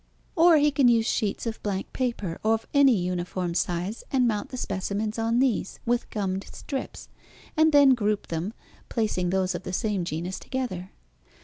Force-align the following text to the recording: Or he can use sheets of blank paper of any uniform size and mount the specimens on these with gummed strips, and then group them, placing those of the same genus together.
Or 0.35 0.57
he 0.57 0.71
can 0.71 0.87
use 0.87 1.05
sheets 1.05 1.45
of 1.45 1.61
blank 1.61 1.93
paper 1.93 2.39
of 2.43 2.65
any 2.73 2.95
uniform 2.95 3.53
size 3.53 4.03
and 4.11 4.27
mount 4.27 4.49
the 4.49 4.57
specimens 4.57 5.19
on 5.19 5.37
these 5.37 5.79
with 5.85 6.09
gummed 6.09 6.47
strips, 6.51 7.07
and 7.55 7.71
then 7.71 7.89
group 7.93 8.29
them, 8.29 8.53
placing 8.89 9.29
those 9.29 9.53
of 9.53 9.61
the 9.61 9.71
same 9.73 10.03
genus 10.03 10.39
together. 10.39 10.89